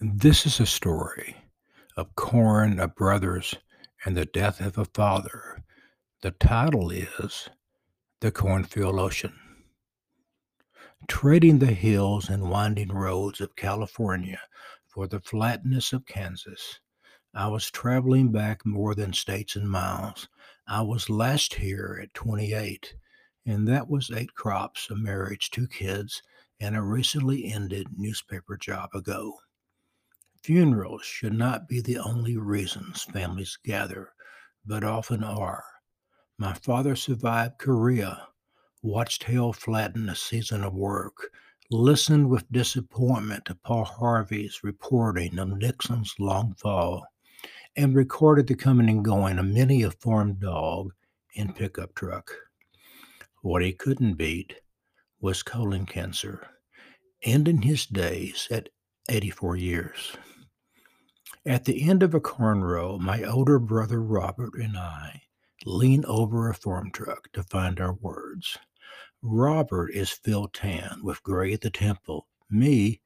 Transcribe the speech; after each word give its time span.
This 0.00 0.46
is 0.46 0.60
a 0.60 0.66
story 0.66 1.34
of 1.96 2.14
corn, 2.14 2.78
of 2.78 2.94
brothers, 2.94 3.56
and 4.04 4.16
the 4.16 4.26
death 4.26 4.60
of 4.60 4.78
a 4.78 4.84
father. 4.84 5.64
The 6.22 6.30
title 6.30 6.92
is 6.92 7.48
The 8.20 8.30
Cornfield 8.30 8.96
Ocean. 8.96 9.34
Trading 11.08 11.58
the 11.58 11.72
hills 11.72 12.28
and 12.28 12.48
winding 12.48 12.90
roads 12.92 13.40
of 13.40 13.56
California 13.56 14.38
for 14.86 15.08
the 15.08 15.18
flatness 15.18 15.92
of 15.92 16.06
Kansas, 16.06 16.78
I 17.34 17.48
was 17.48 17.68
traveling 17.68 18.30
back 18.30 18.64
more 18.64 18.94
than 18.94 19.12
states 19.12 19.56
and 19.56 19.68
miles. 19.68 20.28
I 20.68 20.82
was 20.82 21.10
last 21.10 21.54
here 21.54 21.98
at 22.00 22.14
28, 22.14 22.94
and 23.46 23.66
that 23.66 23.90
was 23.90 24.12
eight 24.12 24.32
crops, 24.36 24.90
a 24.90 24.94
marriage, 24.94 25.50
two 25.50 25.66
kids, 25.66 26.22
and 26.60 26.76
a 26.76 26.82
recently 26.82 27.52
ended 27.52 27.88
newspaper 27.96 28.56
job 28.56 28.90
ago. 28.94 29.40
Funerals 30.42 31.04
should 31.04 31.32
not 31.32 31.68
be 31.68 31.80
the 31.80 31.98
only 31.98 32.36
reasons 32.36 33.02
families 33.02 33.58
gather, 33.64 34.12
but 34.64 34.84
often 34.84 35.22
are. 35.22 35.64
My 36.38 36.54
father 36.54 36.94
survived 36.94 37.58
Korea, 37.58 38.28
watched 38.82 39.24
hell 39.24 39.52
flatten 39.52 40.08
a 40.08 40.14
season 40.14 40.62
of 40.62 40.74
work, 40.74 41.30
listened 41.70 42.30
with 42.30 42.50
disappointment 42.52 43.44
to 43.46 43.54
Paul 43.56 43.84
Harvey's 43.84 44.62
reporting 44.62 45.38
of 45.38 45.58
Nixon's 45.58 46.14
long 46.18 46.54
fall, 46.54 47.04
and 47.76 47.94
recorded 47.94 48.46
the 48.46 48.54
coming 48.54 48.88
and 48.88 49.04
going 49.04 49.38
of 49.38 49.46
many 49.46 49.82
a 49.82 49.90
farm 49.90 50.34
dog 50.34 50.92
and 51.36 51.54
pickup 51.54 51.94
truck. 51.94 52.32
What 53.42 53.62
he 53.62 53.72
couldn't 53.72 54.14
beat 54.14 54.54
was 55.20 55.42
colon 55.42 55.84
cancer, 55.86 56.46
ending 57.22 57.62
his 57.62 57.86
days 57.86 58.48
at 58.50 58.68
84 59.08 59.56
years. 59.56 60.16
At 61.46 61.64
the 61.64 61.88
end 61.88 62.02
of 62.02 62.14
a 62.14 62.20
corn 62.20 62.62
row, 62.62 62.98
my 62.98 63.22
older 63.22 63.58
brother 63.58 64.02
Robert 64.02 64.54
and 64.54 64.76
I 64.76 65.22
lean 65.64 66.04
over 66.06 66.48
a 66.48 66.54
farm 66.54 66.90
truck 66.92 67.32
to 67.32 67.42
find 67.42 67.80
our 67.80 67.94
words. 67.94 68.58
Robert 69.22 69.90
is 69.90 70.10
field 70.10 70.52
tan 70.54 71.00
with 71.02 71.22
gray 71.22 71.52
at 71.52 71.60
the 71.60 71.70
temple. 71.70 72.28
Me, 72.50 73.00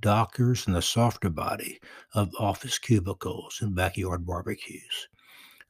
Dockers 0.00 0.66
and 0.66 0.74
the 0.74 0.82
softer 0.82 1.28
body 1.28 1.78
of 2.14 2.34
office 2.38 2.78
cubicles 2.78 3.58
and 3.60 3.74
backyard 3.74 4.24
barbecues. 4.24 5.08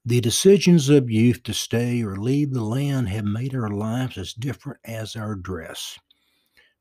The 0.04 0.20
decisions 0.20 0.88
of 0.88 1.10
youth 1.10 1.42
to 1.42 1.52
stay 1.52 2.02
or 2.02 2.16
leave 2.16 2.52
the 2.52 2.64
land 2.64 3.08
have 3.08 3.24
made 3.24 3.54
our 3.54 3.70
lives 3.70 4.16
as 4.16 4.32
different 4.32 4.78
as 4.84 5.16
our 5.16 5.34
dress. 5.34 5.98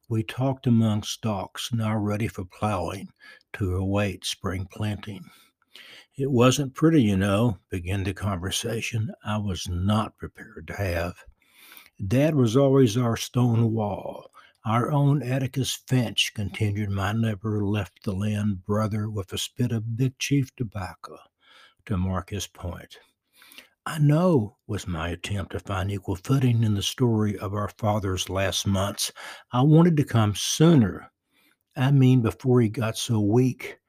We 0.09 0.23
talked 0.23 0.65
among 0.65 1.03
stalks 1.03 1.71
now 1.71 1.95
ready 1.95 2.27
for 2.27 2.43
plowing 2.43 3.09
to 3.53 3.75
await 3.75 4.25
spring 4.25 4.67
planting. 4.71 5.29
It 6.17 6.31
wasn't 6.31 6.73
pretty, 6.73 7.03
you 7.03 7.15
know, 7.15 7.59
began 7.69 8.03
the 8.03 8.15
conversation 8.15 9.11
I 9.23 9.37
was 9.37 9.67
not 9.69 10.17
prepared 10.17 10.65
to 10.65 10.73
have. 10.73 11.13
Dad 12.05 12.33
was 12.33 12.57
always 12.57 12.97
our 12.97 13.15
stone 13.17 13.71
wall, 13.71 14.31
our 14.65 14.91
own 14.91 15.21
Atticus 15.21 15.75
Finch, 15.75 16.33
continued 16.33 16.89
my 16.89 17.11
never 17.13 17.63
left 17.63 18.02
the 18.02 18.13
land 18.13 18.65
brother 18.65 19.11
with 19.11 19.31
a 19.31 19.37
spit 19.37 19.71
of 19.71 19.95
Big 19.95 20.17
Chief 20.17 20.55
tobacco 20.55 21.19
to 21.85 21.97
mark 21.97 22.31
his 22.31 22.47
point. 22.47 22.97
I 23.89 23.97
know, 23.97 24.55
was 24.67 24.85
my 24.85 25.09
attempt 25.09 25.51
to 25.53 25.59
find 25.59 25.89
equal 25.89 26.15
footing 26.15 26.63
in 26.63 26.75
the 26.75 26.81
story 26.83 27.35
of 27.39 27.55
our 27.55 27.69
father's 27.69 28.29
last 28.29 28.67
months. 28.67 29.11
I 29.51 29.63
wanted 29.63 29.97
to 29.97 30.03
come 30.03 30.35
sooner. 30.35 31.11
I 31.75 31.89
mean, 31.89 32.21
before 32.21 32.61
he 32.61 32.69
got 32.69 32.99
so 32.99 33.19
weak. 33.19 33.79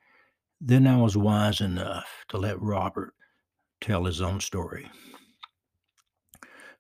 Then 0.59 0.87
I 0.87 0.97
was 0.97 1.19
wise 1.19 1.61
enough 1.61 2.09
to 2.31 2.39
let 2.39 2.59
Robert 2.63 3.13
tell 3.83 4.07
his 4.07 4.23
own 4.23 4.41
story. 4.41 4.91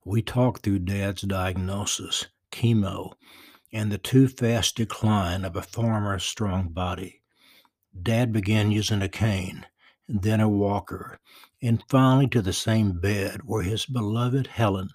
We 0.02 0.22
talked 0.22 0.62
through 0.62 0.78
Dad's 0.78 1.20
diagnosis, 1.20 2.26
chemo, 2.50 3.12
and 3.70 3.92
the 3.92 3.98
too 3.98 4.28
fast 4.28 4.76
decline 4.76 5.44
of 5.44 5.56
a 5.56 5.62
farmer's 5.62 6.24
strong 6.24 6.68
body. 6.70 7.20
Dad 8.02 8.32
began 8.32 8.70
using 8.70 9.02
a 9.02 9.10
cane, 9.10 9.66
then 10.08 10.40
a 10.40 10.48
walker, 10.48 11.20
and 11.62 11.84
finally 11.88 12.26
to 12.28 12.42
the 12.42 12.52
same 12.52 12.92
bed 12.92 13.40
where 13.44 13.62
his 13.62 13.86
beloved 13.86 14.46
Helen 14.46 14.88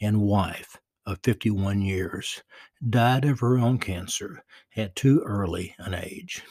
and 0.00 0.22
wife 0.22 0.76
of 1.04 1.18
51 1.22 1.82
years 1.82 2.42
died 2.90 3.24
of 3.24 3.40
her 3.40 3.58
own 3.58 3.78
cancer 3.78 4.44
at 4.76 4.96
too 4.96 5.22
early 5.24 5.74
an 5.78 5.94
age. 5.94 6.42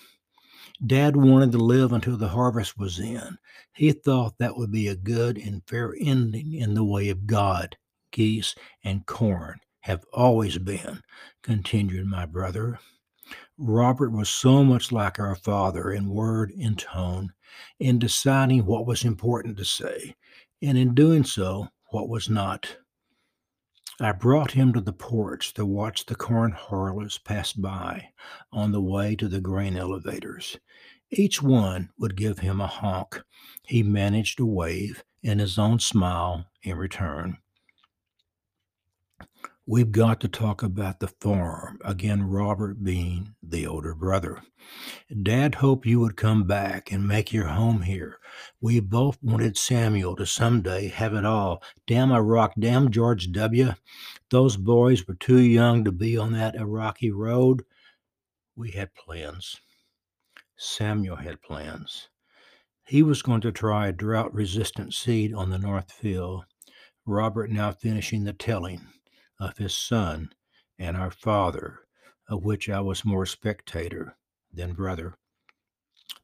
Dad 0.85 1.15
wanted 1.15 1.51
to 1.53 1.57
live 1.57 1.93
until 1.93 2.17
the 2.17 2.27
harvest 2.27 2.77
was 2.77 2.99
in. 2.99 3.37
He 3.73 3.91
thought 3.91 4.37
that 4.37 4.57
would 4.57 4.71
be 4.71 4.87
a 4.87 4.95
good 4.95 5.37
and 5.37 5.61
fair 5.67 5.95
ending 5.99 6.53
in 6.53 6.73
the 6.73 6.83
way 6.83 7.09
of 7.09 7.25
God, 7.25 7.77
geese, 8.11 8.55
and 8.83 9.05
corn 9.05 9.59
have 9.81 10.03
always 10.11 10.57
been, 10.57 11.01
continued 11.43 12.07
my 12.07 12.25
brother. 12.25 12.79
Robert 13.57 14.11
was 14.11 14.29
so 14.29 14.63
much 14.63 14.91
like 14.91 15.19
our 15.19 15.35
father 15.35 15.91
in 15.91 16.09
word 16.09 16.51
and 16.51 16.77
tone, 16.77 17.33
in 17.79 17.99
deciding 17.99 18.65
what 18.65 18.85
was 18.85 19.03
important 19.03 19.57
to 19.57 19.65
say, 19.65 20.15
and 20.61 20.77
in 20.77 20.93
doing 20.93 21.23
so, 21.23 21.69
what 21.91 22.09
was 22.09 22.29
not. 22.29 22.77
I 23.99 24.11
brought 24.11 24.51
him 24.51 24.73
to 24.73 24.81
the 24.81 24.91
porch 24.91 25.53
to 25.53 25.65
watch 25.65 26.05
the 26.05 26.15
corn 26.15 26.51
haulers 26.51 27.17
pass 27.17 27.53
by 27.53 28.09
on 28.51 28.73
the 28.73 28.81
way 28.81 29.15
to 29.15 29.29
the 29.29 29.39
grain 29.39 29.77
elevators. 29.77 30.57
Each 31.11 31.41
one 31.41 31.91
would 31.97 32.17
give 32.17 32.39
him 32.39 32.59
a 32.59 32.67
honk. 32.67 33.23
He 33.65 33.83
managed 33.83 34.39
a 34.41 34.45
wave 34.45 35.03
and 35.23 35.39
his 35.39 35.57
own 35.57 35.79
smile 35.79 36.45
in 36.61 36.77
return. 36.77 37.37
We've 39.67 39.91
got 39.91 40.21
to 40.21 40.27
talk 40.27 40.61
about 40.61 40.99
the 40.99 41.07
farm. 41.07 41.79
Again, 41.83 42.21
Robert 42.21 42.83
being 42.83 43.33
the 43.41 43.65
older 43.65 43.95
brother. 43.95 44.43
Dad 45.23 45.55
hoped 45.55 45.87
you 45.87 45.99
would 46.01 46.15
come 46.15 46.43
back 46.43 46.91
and 46.91 47.07
make 47.07 47.33
your 47.33 47.47
home 47.47 47.81
here. 47.81 48.19
We 48.61 48.79
both 48.79 49.17
wanted 49.23 49.57
Samuel 49.57 50.15
to 50.17 50.27
someday 50.27 50.89
have 50.89 51.15
it 51.15 51.25
all. 51.25 51.63
Damn 51.87 52.11
Iraq, 52.11 52.53
damn 52.59 52.91
George 52.91 53.31
W. 53.31 53.73
Those 54.29 54.55
boys 54.55 55.07
were 55.07 55.15
too 55.15 55.39
young 55.39 55.83
to 55.83 55.91
be 55.91 56.15
on 56.15 56.33
that 56.33 56.53
Iraqi 56.53 57.09
road. 57.09 57.63
We 58.55 58.69
had 58.69 58.93
plans. 58.93 59.55
Samuel 60.55 61.15
had 61.15 61.41
plans. 61.41 62.09
He 62.83 63.01
was 63.01 63.23
going 63.23 63.41
to 63.41 63.51
try 63.51 63.87
a 63.87 63.91
drought 63.91 64.31
resistant 64.31 64.93
seed 64.93 65.33
on 65.33 65.49
the 65.49 65.57
North 65.57 65.91
Field. 65.91 66.45
Robert 67.07 67.49
now 67.49 67.71
finishing 67.71 68.25
the 68.25 68.33
telling 68.33 68.89
of 69.39 69.57
his 69.57 69.73
son 69.73 70.29
and 70.77 70.97
our 70.97 71.11
father, 71.11 71.79
of 72.27 72.43
which 72.43 72.69
I 72.69 72.81
was 72.81 73.05
more 73.05 73.25
spectator 73.25 74.17
than 74.51 74.73
brother. 74.73 75.15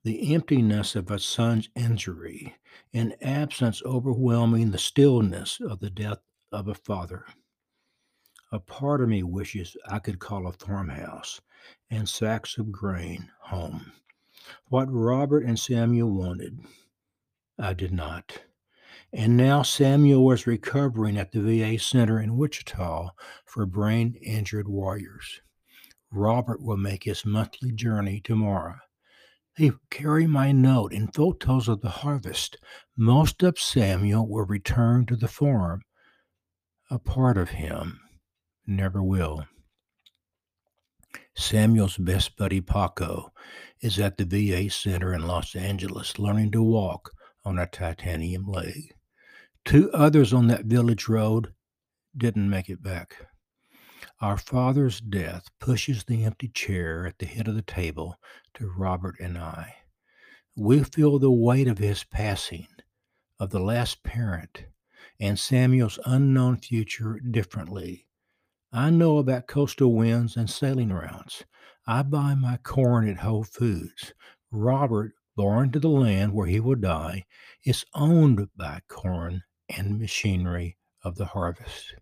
The 0.03 0.33
emptiness 0.33 0.95
of 0.95 1.11
a 1.11 1.19
son's 1.19 1.69
injury 1.75 2.55
and 2.93 3.15
absence 3.21 3.81
overwhelming 3.85 4.71
the 4.71 4.77
stillness 4.77 5.59
of 5.59 5.79
the 5.79 5.89
death 5.89 6.19
of 6.51 6.67
a 6.67 6.73
father. 6.73 7.25
A 8.51 8.59
part 8.59 9.01
of 9.01 9.09
me 9.09 9.23
wishes 9.23 9.77
I 9.87 9.99
could 9.99 10.19
call 10.19 10.47
a 10.47 10.51
farmhouse 10.51 11.39
and 11.89 12.09
sacks 12.09 12.57
of 12.57 12.71
grain 12.71 13.31
home. 13.41 13.93
What 14.69 14.91
Robert 14.91 15.45
and 15.45 15.59
Samuel 15.59 16.11
wanted, 16.11 16.59
I 17.57 17.73
did 17.73 17.93
not. 17.93 18.41
And 19.13 19.35
now 19.35 19.61
Samuel 19.61 20.23
was 20.23 20.47
recovering 20.47 21.17
at 21.17 21.33
the 21.33 21.41
VA 21.41 21.77
Center 21.77 22.21
in 22.21 22.37
Wichita 22.37 23.09
for 23.45 23.65
brain 23.65 24.15
injured 24.21 24.69
warriors. 24.69 25.41
Robert 26.11 26.61
will 26.61 26.77
make 26.77 27.03
his 27.03 27.25
monthly 27.25 27.73
journey 27.73 28.21
tomorrow. 28.21 28.77
He 29.57 29.71
will 29.71 29.79
carry 29.89 30.27
my 30.27 30.53
note 30.53 30.93
and 30.93 31.13
photos 31.13 31.67
of 31.67 31.81
the 31.81 31.89
harvest. 31.89 32.57
Most 32.95 33.43
of 33.43 33.59
Samuel 33.59 34.27
will 34.27 34.45
return 34.45 35.05
to 35.07 35.17
the 35.17 35.27
farm. 35.27 35.81
A 36.89 36.97
part 36.97 37.37
of 37.37 37.49
him 37.49 37.99
never 38.65 39.03
will. 39.03 39.45
Samuel's 41.35 41.97
best 41.97 42.37
buddy 42.37 42.61
Paco 42.61 43.33
is 43.81 43.99
at 43.99 44.17
the 44.17 44.25
VA 44.25 44.69
Center 44.69 45.13
in 45.13 45.27
Los 45.27 45.55
Angeles 45.55 46.17
learning 46.17 46.51
to 46.51 46.63
walk 46.63 47.11
on 47.43 47.59
a 47.59 47.65
titanium 47.65 48.45
leg. 48.45 48.93
Two 49.65 49.91
others 49.91 50.33
on 50.33 50.47
that 50.47 50.65
village 50.65 51.07
road 51.07 51.53
didn't 52.17 52.49
make 52.49 52.69
it 52.69 52.83
back. 52.83 53.27
Our 54.19 54.37
father's 54.37 54.99
death 54.99 55.47
pushes 55.59 56.03
the 56.03 56.25
empty 56.25 56.49
chair 56.49 57.07
at 57.07 57.19
the 57.19 57.25
head 57.25 57.47
of 57.47 57.55
the 57.55 57.61
table 57.61 58.17
to 58.55 58.69
Robert 58.75 59.15
and 59.19 59.37
I. 59.37 59.75
We 60.57 60.83
feel 60.83 61.19
the 61.19 61.31
weight 61.31 61.67
of 61.67 61.77
his 61.77 62.03
passing, 62.03 62.67
of 63.39 63.51
the 63.51 63.59
last 63.59 64.03
parent, 64.03 64.65
and 65.19 65.39
Samuel's 65.39 65.99
unknown 66.05 66.57
future 66.57 67.19
differently. 67.19 68.07
I 68.73 68.89
know 68.89 69.19
about 69.19 69.47
coastal 69.47 69.93
winds 69.93 70.35
and 70.35 70.49
sailing 70.49 70.91
routes. 70.91 71.45
I 71.87 72.03
buy 72.03 72.35
my 72.35 72.57
corn 72.57 73.07
at 73.07 73.17
Whole 73.17 73.43
Foods. 73.43 74.13
Robert, 74.51 75.13
born 75.35 75.71
to 75.71 75.79
the 75.79 75.89
land 75.89 76.33
where 76.33 76.47
he 76.47 76.59
will 76.59 76.75
die, 76.75 77.25
is 77.63 77.85
owned 77.93 78.49
by 78.57 78.81
corn 78.89 79.43
and 79.77 79.99
machinery 79.99 80.77
of 81.03 81.15
the 81.15 81.25
harvest. 81.25 81.95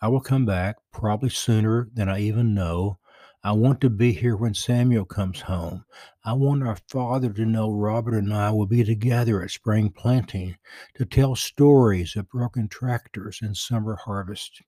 I 0.00 0.08
will 0.08 0.20
come 0.20 0.44
back, 0.44 0.76
probably 0.92 1.30
sooner 1.30 1.88
than 1.94 2.08
I 2.08 2.20
even 2.20 2.54
know. 2.54 2.98
I 3.44 3.52
want 3.52 3.80
to 3.80 3.90
be 3.90 4.12
here 4.12 4.36
when 4.36 4.54
Samuel 4.54 5.04
comes 5.04 5.40
home. 5.40 5.84
I 6.24 6.32
want 6.32 6.62
our 6.62 6.78
father 6.88 7.32
to 7.32 7.44
know 7.44 7.72
Robert 7.72 8.14
and 8.18 8.32
I 8.32 8.50
will 8.52 8.66
be 8.66 8.84
together 8.84 9.42
at 9.42 9.50
spring 9.50 9.90
planting 9.90 10.56
to 10.94 11.04
tell 11.04 11.34
stories 11.34 12.14
of 12.16 12.28
broken 12.28 12.68
tractors 12.68 13.40
and 13.42 13.56
summer 13.56 13.96
harvest. 13.96 14.62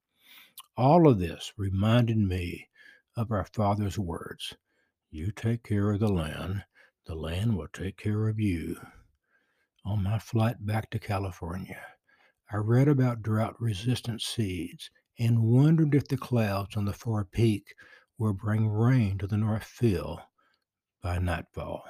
All 0.77 1.09
of 1.09 1.19
this 1.21 1.53
reminded 1.57 2.19
me 2.19 2.69
of 3.17 3.31
our 3.31 3.45
father's 3.45 3.99
words 3.99 4.55
You 5.11 5.31
take 5.31 5.63
care 5.63 5.93
of 5.93 6.01
the 6.01 6.13
land, 6.13 6.65
the 7.07 7.15
land 7.15 7.57
will 7.57 7.69
take 7.69 7.97
care 7.97 8.29
of 8.29 8.41
you. 8.41 8.77
On 9.85 10.03
my 10.03 10.19
flight 10.19 10.65
back 10.65 10.91
to 10.91 10.99
California, 10.99 11.81
I 12.53 12.57
read 12.57 12.89
about 12.89 13.23
drought 13.23 13.61
resistant 13.61 14.21
seeds 14.21 14.91
and 15.19 15.43
wondered 15.43 15.95
if 15.95 16.09
the 16.09 16.17
clouds 16.17 16.77
on 16.77 16.85
the 16.85 16.93
far 16.93 17.25
peak 17.25 17.75
will 18.19 18.35
bring 18.35 18.69
rain 18.69 19.19
to 19.19 19.27
the 19.27 19.37
North 19.37 19.65
Field 19.65 20.21
by 21.03 21.19
nightfall. 21.19 21.85